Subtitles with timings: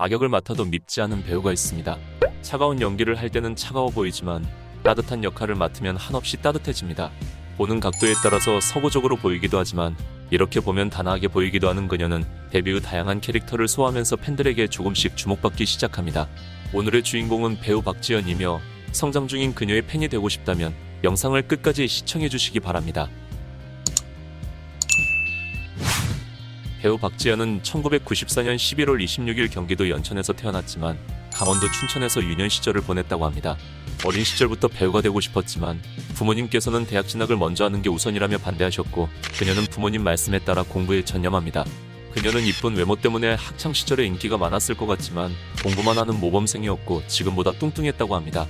[0.00, 1.98] 악역을 맡아도 밉지 않은 배우가 있습니다.
[2.40, 4.46] 차가운 연기를 할 때는 차가워 보이지만
[4.84, 7.10] 따뜻한 역할을 맡으면 한없이 따뜻해집니다.
[7.56, 9.96] 보는 각도에 따라서 서구적으로 보이기도 하지만
[10.30, 16.28] 이렇게 보면 단아하게 보이기도 하는 그녀는 데뷔 후 다양한 캐릭터를 소화하면서 팬들에게 조금씩 주목받기 시작합니다.
[16.72, 18.60] 오늘의 주인공은 배우 박지연이며
[18.92, 23.08] 성장 중인 그녀의 팬이 되고 싶다면 영상을 끝까지 시청해 주시기 바랍니다.
[26.80, 30.96] 배우 박지연은 1994년 11월 26일 경기도 연천에서 태어났지만
[31.32, 33.56] 강원도 춘천에서 유년 시절을 보냈다고 합니다.
[34.04, 35.82] 어린 시절부터 배우가 되고 싶었지만
[36.14, 41.64] 부모님께서는 대학 진학을 먼저 하는 게 우선이라며 반대하셨고 그녀는 부모님 말씀에 따라 공부에 전념합니다.
[42.12, 45.32] 그녀는 이쁜 외모 때문에 학창 시절에 인기가 많았을 것 같지만
[45.64, 48.46] 공부만 하는 모범생이었고 지금보다 뚱뚱했다고 합니다.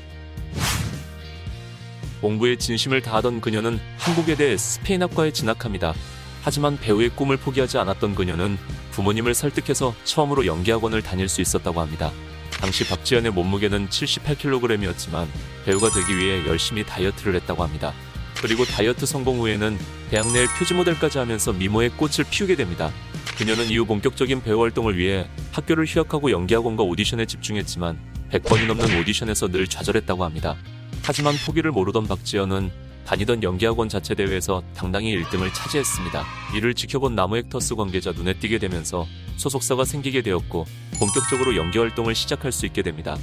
[2.20, 5.94] 공부에 진심을 다하던 그녀는 한국외대 스페인학과에 진학합니다.
[6.48, 8.56] 하지만 배우의 꿈을 포기하지 않았던 그녀는
[8.92, 12.10] 부모님을 설득해서 처음으로 연기학원을 다닐 수 있었다고 합니다.
[12.52, 15.26] 당시 박지연의 몸무게는 78kg이었지만
[15.66, 17.92] 배우가 되기 위해 열심히 다이어트를 했다고 합니다.
[18.40, 22.90] 그리고 다이어트 성공 후에는 대학 내 표지 모델까지 하면서 미모의 꽃을 피우게 됩니다.
[23.36, 27.98] 그녀는 이후 본격적인 배우 활동을 위해 학교를 휴학하고 연기학원과 오디션에 집중했지만
[28.32, 30.56] 100번이 넘는 오디션에서 늘 좌절했다고 합니다.
[31.02, 36.26] 하지만 포기를 모르던 박지연은 다니던 연기학원 자체 대회에서 당당히 1등을 차지했습니다.
[36.54, 39.06] 이를 지켜본 나무 액터스 관계자 눈에 띄게 되면서
[39.38, 40.66] 소속사가 생기게 되었고
[40.98, 43.16] 본격적으로 연기 활동을 시작할 수 있게 됩니다.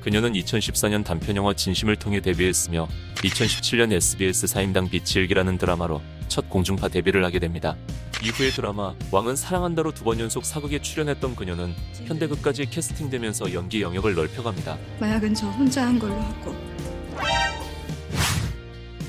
[0.00, 7.24] 그녀는 2014년 단편영화 진심을 통해 데뷔했으며 2017년 SBS 사임당 빛이 일기라는 드라마로 첫 공중파 데뷔를
[7.24, 7.76] 하게 됩니다.
[8.22, 11.74] 이후의 드라마 왕은 사랑한다로 두 번 연속 사극에 출연했던 그녀는
[12.06, 14.78] 현대극까지 캐스팅되면서 연기 영역을 넓혀갑니다.
[15.00, 16.71] 마약은 저 혼자 한 걸로 하고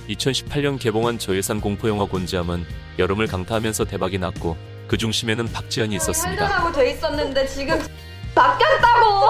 [0.09, 2.65] 2018년 개봉한 저예산 공포영화 곤지암은
[2.99, 6.45] 여름을 강타하면서 대박이 났고 그 중심에는 박지연이 있었습니다.
[6.47, 7.79] 하고 돼 있었는데 지금
[8.35, 9.23] 바뀌었다고!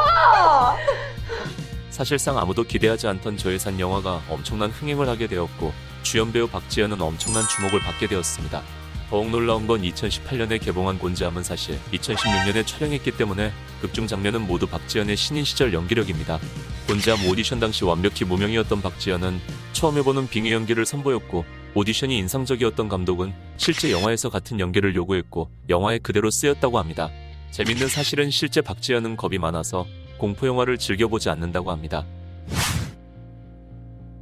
[1.89, 7.79] 사실상 아무도 기대하지 않던 저예산 영화가 엄청난 흥행을 하게 되었고 주연 배우 박지연은 엄청난 주목을
[7.81, 8.63] 받게 되었습니다.
[9.09, 15.43] 더욱 놀라운 건 2018년에 개봉한 곤지암은 사실 2016년에 촬영했기 때문에 극중 장면은 모두 박지연의 신인
[15.43, 16.39] 시절 연기력입니다.
[16.87, 19.39] 곤지암 오디션 당시 완벽히 무명이었던 박지연은
[19.73, 21.43] 처음 해보는 빙의 연기를 선보였고
[21.75, 27.09] 오디션이 인상적이었던 감독은 실제 영화에서 같은 연기를 요구했고 영화에 그대로 쓰였다고 합니다.
[27.51, 29.85] 재밌는 사실은 실제 박지연은 겁이 많아서
[30.17, 32.05] 공포 영화를 즐겨보지 않는다고 합니다.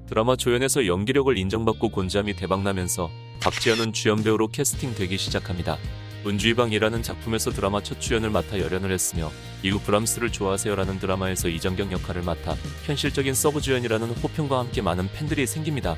[0.08, 3.10] 드라마 조연에서 연기력을 인정받고 곤지암이 대박나면서
[3.42, 5.78] 박지연은 주연 배우로 캐스팅되기 시작합니다.
[6.26, 9.32] 은주이방이라는 작품에서 드라마 첫 주연을 맡아 열연을 했으며
[9.64, 12.56] 이후 브람스를 좋아하세요라는 드라마에서 이정경 역할을 맡아
[12.86, 15.96] 현실적인 서브 주연이라는 호평과 함께 많은 팬들이 생깁니다.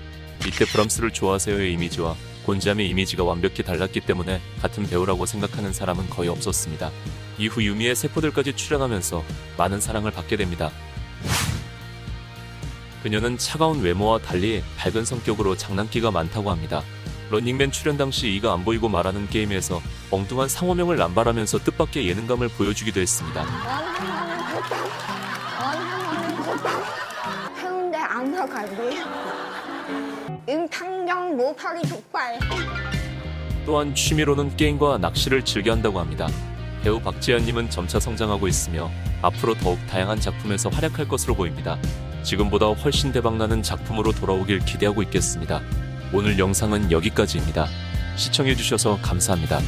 [0.48, 6.92] 이때 브람스를 좋아하세요의 이미지와 곤지암의 이미지가 완벽히 달랐기 때문에 같은 배우라고 생각하는 사람은 거의 없었습니다.
[7.38, 9.24] 이후 유미의 세포들까지 출연하면서
[9.58, 10.72] 많은 사랑을 받게 됩니다.
[13.02, 16.84] 그녀는 차가운 외모와 달리 밝은 성격으로 장난기가 많다고 합니다.
[17.30, 23.46] 런닝맨 출연 당시 이가 안 보이고 말하는 게임에서 엉뚱한 상호명을 남발하면서 뜻밖의 예능감을 보여주기도 했습니다.
[27.62, 28.98] 해운대 안사갈비
[30.48, 32.40] 임탕정 모파리 족발
[33.66, 36.28] 또한 취미로는 게임과 낚시를 즐겨 한다고 합니다.
[36.84, 38.92] 배우 박지현님은 점차 성장하고 있으며
[39.22, 41.80] 앞으로 더욱 다양한 작품에서 활약할 것으로 보입니다.
[42.24, 45.62] 지금보다 훨씬 대박나는 작품으로 돌아오길 기대하고 있겠습니다.
[46.16, 47.68] 오늘 영상은 여기까지입니다.
[48.18, 49.60] 시청해주셔서 감사합니다.